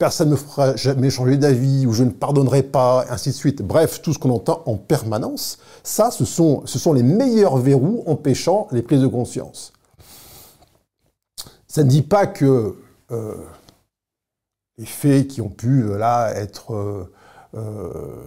[0.04, 3.62] personne ne me fera jamais changer d'avis, ou je ne pardonnerai pas, ainsi de suite.
[3.62, 8.04] Bref, tout ce qu'on entend en permanence, ça, ce sont, ce sont les meilleurs verrous
[8.06, 9.72] empêchant les prises de conscience.
[11.70, 12.76] Ça ne dit pas que
[13.12, 13.36] euh,
[14.78, 17.08] les faits qui ont pu euh, là être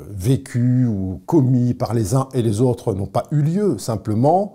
[0.09, 3.77] vécus ou commis par les uns et les autres n'ont pas eu lieu.
[3.77, 4.55] Simplement,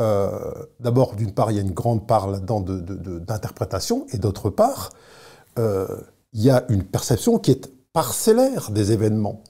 [0.00, 4.88] euh, d'abord, d'une part, il y a une grande part là-dedans d'interprétation, et d'autre part,
[5.58, 5.86] euh,
[6.36, 9.42] il y a une perception qui est parcellaire des événements.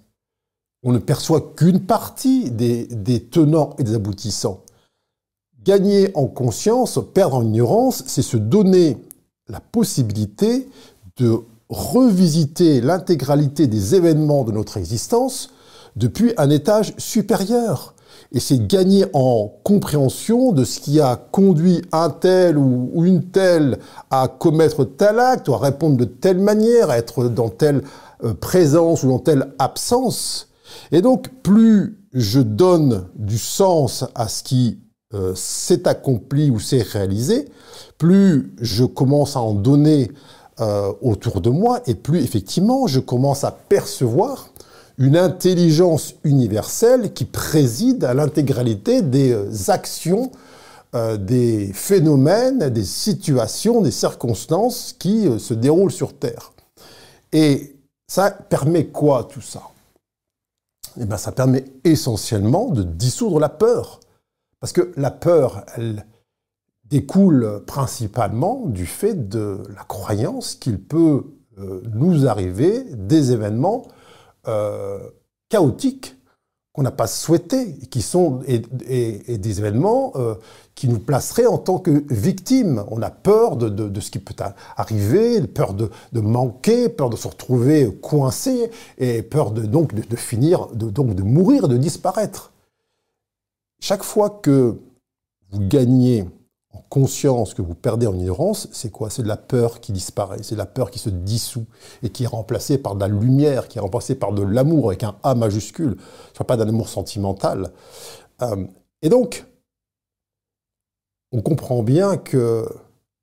[0.85, 2.87] On ne perçoit qu'une partie des,
[3.29, 4.63] tenants et des aboutissants.
[5.65, 8.99] Gagner en conscience, perdre en ignorance, c'est se donner
[9.49, 10.69] la possibilité
[11.17, 15.51] de revisiter l'intégralité des événements de notre existence
[15.97, 17.96] depuis un étage supérieur
[18.33, 23.79] et c'est gagner en compréhension de ce qui a conduit un tel ou une telle
[24.11, 27.83] à commettre tel acte, ou à répondre de telle manière, à être dans telle
[28.25, 30.49] euh, présence ou dans telle absence.
[30.93, 34.79] Et donc, plus je donne du sens à ce qui
[35.15, 37.49] euh, s'est accompli ou s'est réalisé,
[37.99, 40.11] plus je commence à en donner
[40.61, 44.49] euh, autour de moi, et plus effectivement je commence à percevoir
[44.99, 50.33] une intelligence universelle qui préside à l'intégralité des euh, actions,
[50.95, 56.53] euh, des phénomènes, des situations, des circonstances qui euh, se déroulent sur Terre.
[57.33, 57.77] Et
[58.09, 59.63] ça permet quoi tout ça?
[60.99, 64.01] Eh bien ça permet essentiellement de dissoudre la peur.
[64.61, 66.07] Parce que la peur, elle
[66.85, 71.25] découle principalement du fait de la croyance qu'il peut
[71.95, 73.87] nous arriver des événements
[74.49, 74.99] euh,
[75.49, 76.17] chaotiques
[76.73, 80.35] qu'on n'a pas souhaité, qui sont et, des événements euh,
[80.75, 82.85] qui nous placeraient en tant que victimes.
[82.91, 84.35] On a peur de, ce qui peut
[84.77, 90.67] arriver, peur de, manquer, peur de se retrouver coincé, et peur de, donc de, finir,
[90.75, 92.53] donc de mourir, de disparaître.
[93.81, 94.77] Chaque fois que
[95.51, 96.27] vous gagnez
[96.89, 99.11] conscience que vous perdez en ignorance, c'est quoi?
[99.11, 101.67] C'est de la peur qui disparaît, c'est de la peur qui se dissout
[102.03, 105.03] et qui est remplacée par de la lumière, qui est remplacée par de l'amour avec
[105.03, 105.97] un A majuscule,
[106.37, 107.73] ce pas d'un amour sentimental.
[108.43, 108.67] Euh,
[109.03, 109.47] et donc,
[111.33, 112.69] on comprend bien que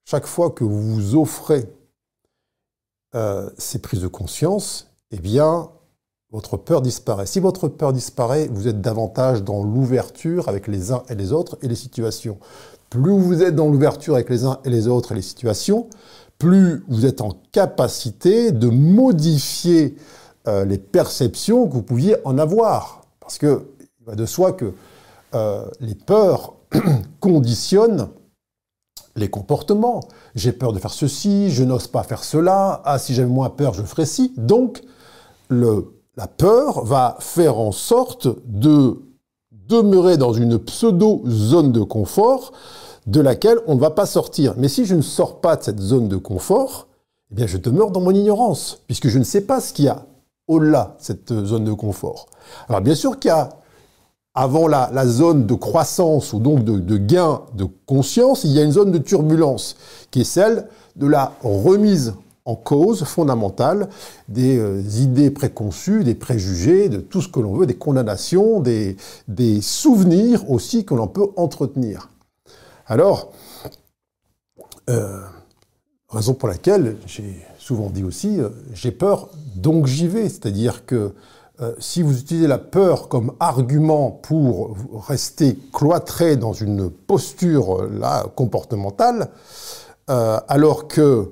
[0.05, 1.65] chaque fois que vous vous offrez
[3.15, 5.69] euh, ces prises de conscience, eh bien,
[6.33, 7.27] votre peur disparaît.
[7.27, 11.57] Si votre peur disparaît, vous êtes davantage dans l'ouverture avec les uns et les autres
[11.61, 12.39] et les situations.
[12.93, 15.87] Plus vous êtes dans l'ouverture avec les uns et les autres et les situations,
[16.37, 19.95] plus vous êtes en capacité de modifier
[20.47, 23.01] euh, les perceptions que vous pouviez en avoir.
[23.19, 23.65] Parce que
[23.99, 24.73] il va de soi que
[25.33, 26.53] euh, les peurs
[27.19, 28.09] conditionnent
[29.15, 30.01] les comportements.
[30.35, 33.73] J'ai peur de faire ceci, je n'ose pas faire cela, ah si j'avais moins peur,
[33.73, 34.35] je ferais ci.
[34.37, 34.83] Donc,
[35.49, 39.01] la peur va faire en sorte de
[39.67, 42.51] demeurer dans une pseudo-zone de confort
[43.07, 44.53] de laquelle on ne va pas sortir.
[44.57, 46.87] Mais si je ne sors pas de cette zone de confort,
[47.31, 49.89] eh bien je demeure dans mon ignorance, puisque je ne sais pas ce qu'il y
[49.89, 50.05] a
[50.47, 52.27] au-delà de cette zone de confort.
[52.69, 53.49] Alors bien sûr qu'il y a,
[54.33, 58.63] avant la, zone de croissance ou donc de, de gain de conscience, il y a
[58.63, 59.75] une zone de turbulence,
[60.11, 62.13] qui est celle de la remise
[62.45, 63.89] en cause fondamentale
[64.27, 68.97] des euh, idées préconçues, des préjugés, de tout ce que l'on veut, des condamnations, des,
[69.61, 72.09] souvenirs aussi que l'on peut entretenir.
[72.85, 73.31] Alors,
[74.89, 75.21] euh,
[76.09, 80.27] raison pour laquelle j'ai souvent dit aussi, euh, j'ai peur, donc j'y vais.
[80.27, 81.13] C'est-à-dire que
[81.79, 84.75] si vous utilisez la peur comme argument pour
[85.07, 87.89] rester cloîtré dans une posture
[88.35, 89.29] comportementale,
[90.07, 91.31] alors que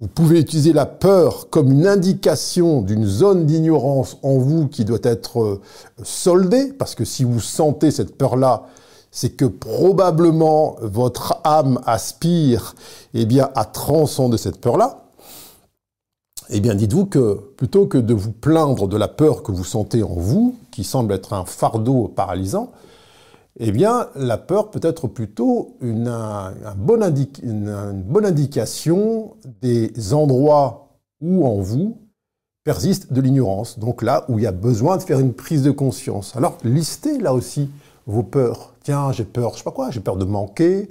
[0.00, 4.98] vous pouvez utiliser la peur comme une indication d'une zone d'ignorance en vous qui doit
[5.02, 5.60] être
[6.02, 8.64] soldée, parce que si vous sentez cette peur-là,
[9.10, 12.74] c'est que probablement votre âme aspire
[13.12, 15.04] eh bien, à transcender cette peur-là.
[16.48, 20.02] Eh bien, dites-vous que plutôt que de vous plaindre de la peur que vous sentez
[20.02, 22.72] en vous, qui semble être un fardeau paralysant,
[23.58, 26.12] eh bien, la peur peut être plutôt une,
[26.76, 27.02] bonne
[28.24, 31.98] indication des endroits où en vous
[32.64, 33.78] persiste de l'ignorance.
[33.78, 36.36] Donc là où il y a besoin de faire une prise de conscience.
[36.36, 37.70] Alors, listez là aussi
[38.06, 38.74] vos peurs.
[38.82, 40.88] Tiens, j'ai peur, je sais pas quoi, j'ai peur de manquer,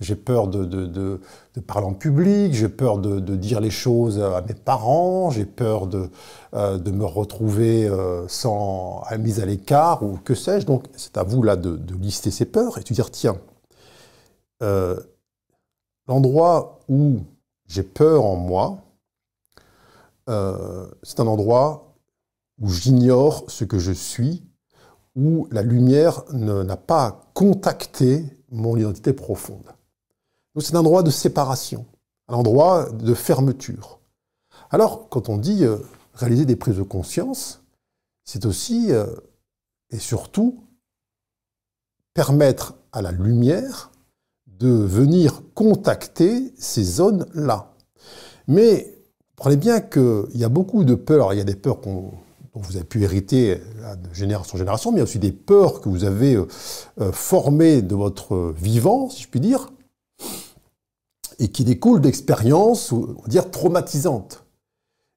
[0.00, 1.20] j'ai peur de, de,
[1.66, 6.08] parler en public, j'ai peur de, dire les choses à mes parents, j'ai peur de,
[6.54, 10.66] euh, me retrouver euh, sans mise à l'écart ou que sais-je.
[10.66, 13.38] Donc c'est à vous là de, lister ces peurs et de dire tiens,
[14.62, 14.98] euh,
[16.06, 17.18] l'endroit où
[17.66, 18.78] j'ai peur en moi,
[21.02, 21.94] c'est un endroit
[22.60, 24.44] où j'ignore ce que je suis,
[25.16, 29.72] où la lumière n'a pas contacté mon identité profonde
[30.58, 31.86] c'est un endroit de séparation,
[32.28, 34.00] un endroit de fermeture.
[34.70, 35.78] Alors, quand on dit euh,
[36.14, 37.62] réaliser des prises de conscience,
[38.24, 39.06] c'est aussi euh,
[39.90, 40.64] et surtout
[42.14, 43.90] permettre à la lumière
[44.46, 47.72] de venir contacter ces zones-là.
[48.48, 48.98] Mais
[49.36, 51.32] prenez bien qu'il y a beaucoup de peurs.
[51.32, 52.12] Il y a des peurs dont
[52.54, 55.80] vous avez pu hériter de génération en génération, mais il y a aussi des peurs
[55.80, 59.70] que vous avez euh, formées de votre vivant, si je puis dire,
[61.38, 64.44] et qui découle d'expériences, on va dire, traumatisantes.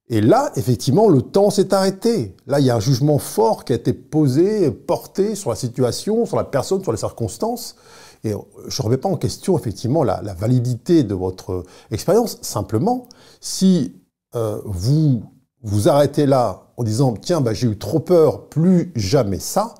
[0.10, 2.36] Et là, effectivement, le temps s'est arrêté.
[2.46, 6.26] Là, il y a un jugement fort qui a été posé, porté sur la situation,
[6.26, 7.78] sur la personne, sur les circonstances.
[8.26, 8.34] Et
[8.68, 12.38] je ne remets pas en question, effectivement, la, validité de votre expérience.
[12.42, 13.08] Simplement,
[13.40, 13.96] si
[14.36, 15.24] euh, vous
[15.64, 19.76] vous arrêtez là en disant, tiens, bah, j'ai eu trop peur, plus jamais ça,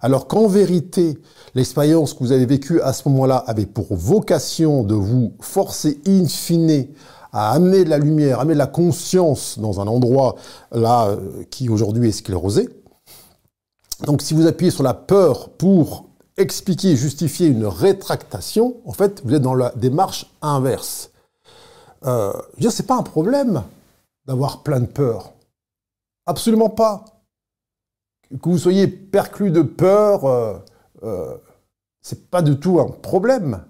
[0.00, 1.18] alors qu'en vérité,
[1.54, 6.26] l'expérience que vous avez vécue à ce moment-là avait pour vocation de vous forcer in
[6.26, 6.86] fine
[7.32, 10.36] à amener de la lumière, amener de la conscience dans un endroit
[10.72, 12.68] là euh, qui aujourd'hui est sclérosé.
[14.04, 19.34] Donc si vous appuyez sur la peur pour expliquer, justifier une rétractation, en fait, vous
[19.34, 21.10] êtes dans la démarche inverse.
[22.06, 23.62] Euh, je veux dire, c'est pas un problème
[24.26, 25.32] d'avoir plein de peur.
[26.26, 27.04] Absolument pas
[28.38, 30.58] que vous soyez perclus de peur, euh,
[31.02, 31.36] euh,
[32.00, 33.64] c'est pas du tout un problème.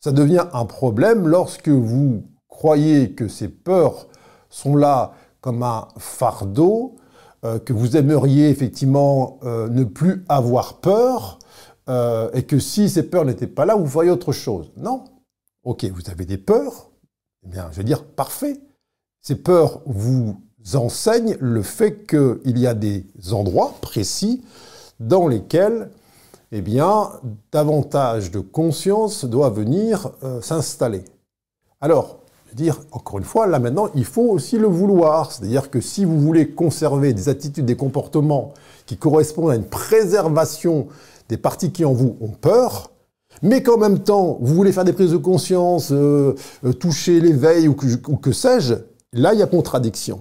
[0.00, 4.08] Ça devient un problème lorsque vous croyez que ces peurs
[4.48, 6.96] sont là comme un fardeau,
[7.44, 11.38] euh, que vous aimeriez effectivement euh, ne plus avoir peur,
[12.34, 14.70] et que si ces peurs n'étaient pas là, vous voyez autre chose.
[14.76, 15.04] Non.
[15.62, 16.90] Ok, vous avez des peurs,
[17.46, 18.60] eh bien, je veux dire, parfait.
[19.22, 20.38] Ces peurs vous
[20.74, 24.42] enseigne le fait qu'il y a des endroits précis
[25.00, 25.90] dans lesquels
[26.52, 27.10] eh bien,
[27.52, 31.04] davantage de conscience doit venir euh, s'installer.
[31.80, 35.30] Alors, je veux dire, encore une fois, là maintenant, il faut aussi le vouloir.
[35.30, 38.54] C'est-à-dire que si vous voulez conserver des attitudes, des comportements
[38.86, 40.88] qui correspondent à une préservation
[41.28, 42.90] des parties qui en vous ont peur,
[43.42, 47.68] mais qu'en même temps, vous voulez faire des prises de conscience, euh, euh, toucher l'éveil
[47.68, 48.74] ou que sais-je,
[49.12, 50.20] là, il y a contradiction.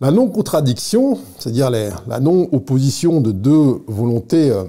[0.00, 4.64] La non-contradiction, c'est-à-dire la non-opposition de deux volontés, euh,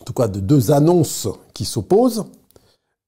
[0.00, 2.24] en tout cas de deux annonces qui s'opposent,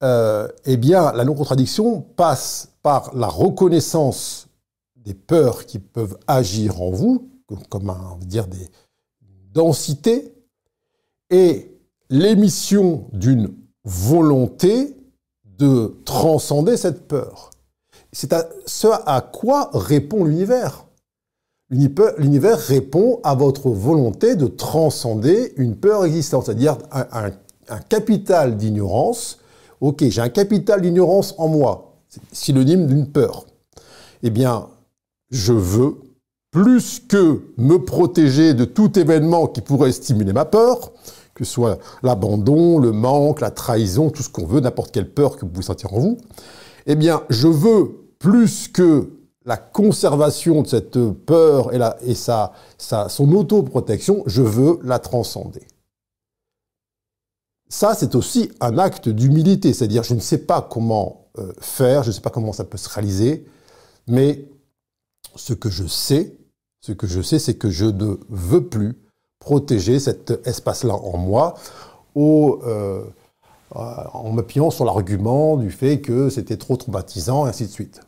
[0.03, 4.49] euh, eh bien, la non-contradiction passe par la reconnaissance
[4.97, 7.31] des peurs qui peuvent agir en vous,
[7.71, 8.69] comme dire des
[9.55, 10.35] densités,
[11.31, 11.79] et
[12.11, 13.55] l'émission d'une
[13.85, 14.97] volonté
[15.45, 17.51] de transcender cette peur.
[18.13, 20.87] C'est à ce à quoi répond l'univers.
[21.71, 27.31] L'univers répond à votre volonté de transcender une peur existante, c'est-à-dire un,
[27.89, 29.39] capital d'ignorance.
[29.81, 31.95] Ok, j'ai un capital d'ignorance en moi,
[32.33, 33.47] synonyme d'une peur.
[34.25, 34.67] Eh bien,
[35.31, 36.01] je veux,
[36.51, 40.91] plus que me protéger de tout événement qui pourrait stimuler ma peur,
[41.35, 45.37] que ce soit l'abandon, le manque, la trahison, tout ce qu'on veut, n'importe quelle peur
[45.37, 46.19] que vous pouvez en vous,
[46.87, 49.11] eh bien, je veux plus que
[49.45, 55.67] la conservation de cette peur et, sa, son autoprotection, je veux la transcender.
[57.69, 62.09] Ça, c'est aussi un acte d'humilité, c'est-à-dire je ne sais pas comment euh, faire, je
[62.09, 63.47] ne sais pas comment ça peut se réaliser,
[64.09, 64.45] mais
[65.37, 66.37] ce que je sais,
[66.83, 68.99] Ce que je sais, c'est que je ne veux plus
[69.39, 71.55] protéger cet espace-là en moi
[72.17, 73.05] euh,
[73.73, 78.01] en m'appuyant sur l'argument du fait que c'était trop traumatisant, et ainsi de suite.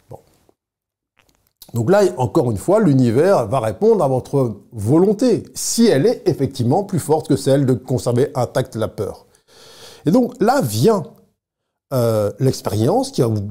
[1.75, 6.85] Donc là, encore une fois, l'univers va répondre à votre volonté, si elle est effectivement
[6.85, 9.27] plus forte que celle de conserver intacte la peur.
[10.05, 11.03] Et donc là vient
[11.93, 13.49] euh, l'expérience qui va vous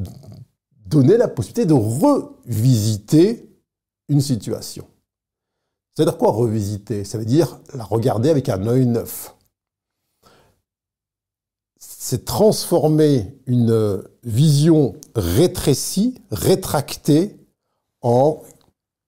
[0.86, 3.50] donner la possibilité de revisiter
[4.10, 4.86] une situation.
[5.94, 7.04] C'est-à-dire quoi revisiter?
[7.04, 9.36] Ça veut dire la regarder avec un œil neuf.
[11.80, 17.41] C'est transformer une vision rétrécie, rétractée,
[18.02, 18.42] en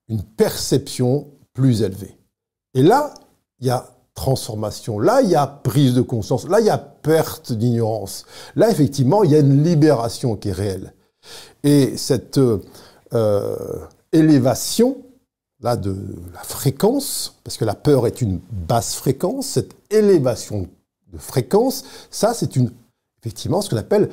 [0.10, 2.18] une perception plus élevée.
[2.74, 3.14] Et là,
[3.60, 6.78] il y a transformation, là, il y a prise de conscience, là, il y a
[6.78, 8.26] perte d'ignorance.
[8.56, 10.94] Là, effectivement, il y a une libération qui est réelle.
[11.64, 14.98] Et cette euh, élévation,
[15.62, 15.96] là, de
[16.34, 20.68] la fréquence, parce que la peur est une basse fréquence, cette élévation
[21.12, 22.72] de fréquence, ça, c'est une,
[23.20, 24.10] effectivement, ce qu'on appelle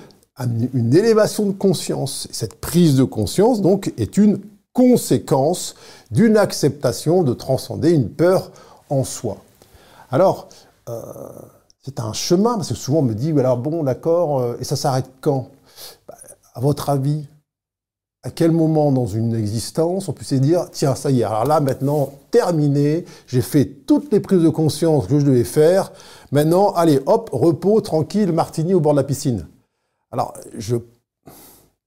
[0.73, 2.27] une élévation de conscience.
[2.31, 4.41] Cette prise de conscience, donc, est une
[4.81, 5.75] conséquence
[6.11, 8.51] d'une acceptation de transcender une peur
[8.89, 9.37] en soi.
[10.11, 10.49] Alors,
[10.89, 11.03] euh,
[11.85, 14.77] c'est un chemin, parce que souvent on me dit, alors bon, d'accord, euh, et ça
[14.77, 15.51] s'arrête quand?
[16.09, 16.15] Bah,
[16.55, 17.27] À votre avis,
[18.23, 21.45] à quel moment dans une existence on peut se dire, tiens, ça y est, alors
[21.45, 25.93] là maintenant, terminé, j'ai fait toutes les prises de conscience que je devais faire,
[26.33, 29.47] maintenant, allez, hop, repos, tranquille, martini au bord de la piscine.
[30.11, 30.77] Alors, je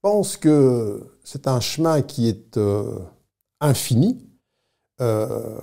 [0.04, 3.00] pense que c'est un chemin qui est euh,
[3.62, 4.20] infini
[5.00, 5.62] euh,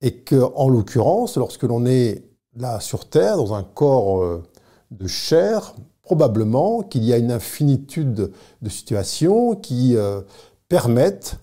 [0.00, 2.24] et que, en l'occurrence, lorsque l'on est
[2.56, 4.42] là sur Terre, dans un corps euh,
[4.90, 9.94] de chair, probablement qu'il y a une infinitude de situations qui
[10.70, 11.36] permettent,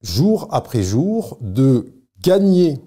[0.00, 2.78] jour après jour, de gagner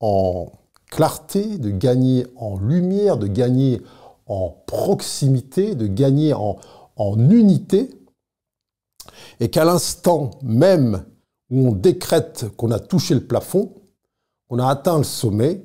[0.00, 0.52] en
[0.90, 3.80] clarté, de gagner en lumière, de gagner
[4.26, 6.58] en proximité, de gagner en,
[7.02, 7.90] en unité,
[9.40, 11.04] et qu'à l'instant même
[11.50, 13.74] où on décrète qu'on a touché le plafond,
[14.48, 15.64] qu'on a atteint le sommet,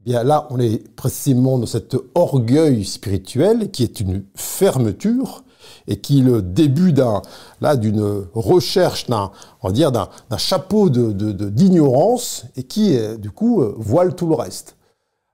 [0.00, 5.44] eh bien là, on est précisément dans cet orgueil spirituel qui est une fermeture
[5.86, 7.22] et qui est le début d'un,
[7.60, 11.12] là, d'une recherche, d'un, on va dire, d'un, chapeau de,
[11.48, 14.76] d'ignorance et qui, euh, du coup, euh, voile tout le reste.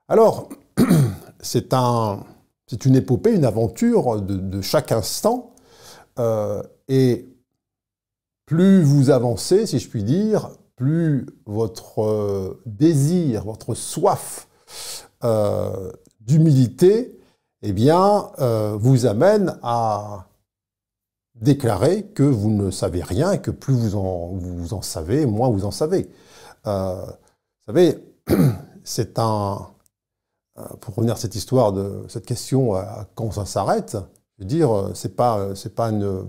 [0.08, 0.48] Alors,
[1.40, 2.20] c'est un,
[2.66, 5.54] c'est une épopée, une aventure de, chaque instant.
[6.18, 7.28] Euh, et
[8.46, 14.48] plus vous avancez, si je puis dire, plus votre euh, désir, votre soif
[15.24, 17.18] euh, d'humilité,
[17.62, 18.30] eh bien,
[18.74, 20.26] vous amène à
[21.34, 25.48] déclarer que vous ne savez rien et que plus vous en, vous en savez, moins
[25.48, 26.10] vous en savez.
[26.66, 27.06] vous
[27.66, 28.04] savez,
[28.84, 29.73] c'est un,
[30.80, 33.96] pour revenir à cette histoire de cette question à quand ça s'arrête,
[34.38, 36.28] je veux dire, euh, c'est pas, euh, c'est pas une.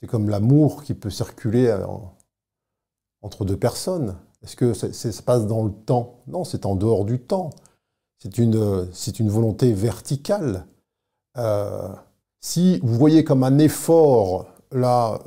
[0.00, 1.74] c'est comme l'amour qui peut circuler
[3.22, 4.16] entre deux personnes.
[4.42, 6.22] Est-ce que ça, se passe dans le temps?
[6.26, 7.50] Non, c'est en dehors du temps.
[8.18, 10.66] C'est une, c'est une volonté verticale.
[12.40, 15.20] si vous voyez comme un effort là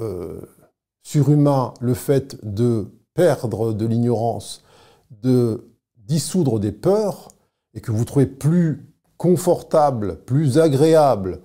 [1.04, 4.62] surhumain le fait de perdre de l'ignorance,
[5.10, 5.75] de
[6.08, 7.30] dissoudre des peurs
[7.74, 8.86] et que vous trouvez plus
[9.18, 11.42] confortable, plus agréable,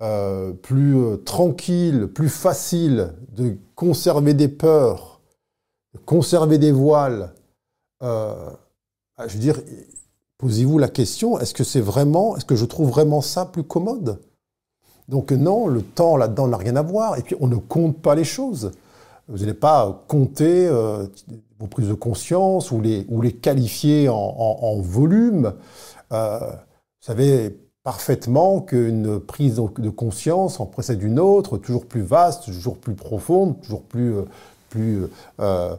[0.00, 5.20] euh, plus euh, tranquille, plus facile de conserver des peurs,
[5.94, 7.34] de conserver des voiles,
[8.02, 8.50] euh,
[9.26, 9.60] je veux dire,
[10.38, 14.20] posez-vous la question, est-ce que c'est vraiment, est-ce que je trouve vraiment ça plus commode?
[15.08, 18.14] Donc non, le temps là-dedans n'a rien à voir, et puis on ne compte pas
[18.14, 18.70] les choses.
[19.26, 20.68] Vous n'allez pas compter
[21.58, 25.54] vos prises de conscience ou les, ou les qualifier en, volume.
[26.12, 32.44] Euh, vous savez parfaitement qu'une prise de conscience en précède une autre, toujours plus vaste,
[32.44, 34.22] toujours plus profonde, toujours plus, euh,
[34.68, 35.06] plus
[35.40, 35.76] euh,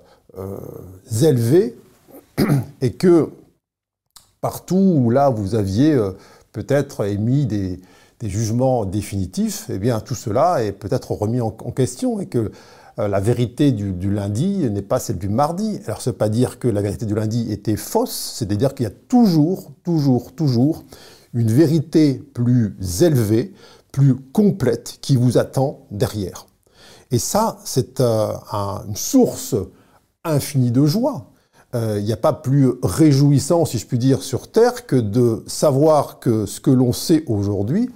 [1.21, 1.75] élevée,
[2.81, 3.29] et que
[4.41, 5.97] partout où là vous aviez
[6.51, 7.79] peut-être émis des,
[8.19, 12.51] des, jugements définitifs, eh bien tout cela est peut-être remis en, en question et que
[12.97, 15.79] la vérité du, lundi n'est pas celle du mardi.
[15.85, 18.73] Alors, ce n'est pas dire que la vérité du lundi était fausse, c'est à dire
[18.73, 20.83] qu'il y a toujours, toujours, toujours
[21.33, 23.53] une vérité plus élevée,
[23.91, 26.47] plus complète qui vous attend derrière.
[27.11, 28.33] Et ça, c'est euh,
[28.87, 29.55] une source
[30.23, 31.31] infinie de joie.
[31.75, 35.43] Euh, il n'y a pas plus réjouissant, si je puis dire, sur Terre que de
[35.47, 37.89] savoir que ce que l'on sait aujourd'hui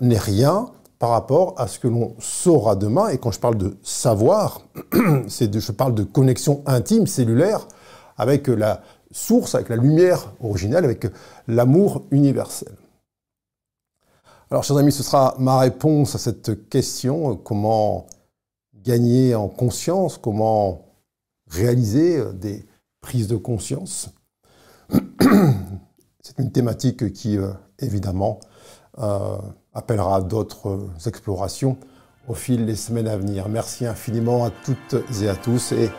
[0.00, 0.70] n'est rien
[1.00, 3.08] par rapport à ce que l'on saura demain.
[3.08, 4.60] Et quand je parle de savoir,
[5.28, 7.66] c'est je parle de connexion intime, cellulaire,
[8.18, 11.06] avec la source, avec la lumière originelle, avec
[11.48, 12.76] l'amour universel.
[14.50, 18.06] Alors, chers amis, ce sera ma réponse à cette question, comment
[18.74, 20.84] gagner en conscience, comment
[21.48, 22.66] réaliser des
[23.00, 24.10] prises de conscience?
[26.22, 28.38] C'est une thématique qui, euh, évidemment,
[28.98, 29.38] euh,
[29.74, 31.76] appellera d'autres explorations
[32.28, 33.48] au fil des semaines à venir.
[33.48, 35.90] Merci infiniment à toutes et à tous et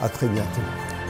[0.00, 1.01] à très bientôt.